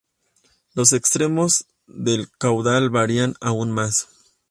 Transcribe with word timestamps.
Los 0.73 0.93
extremos 0.93 1.67
del 1.85 2.31
caudal 2.39 2.89
varían 2.89 3.35
aún 3.39 3.69
más. 3.71 4.07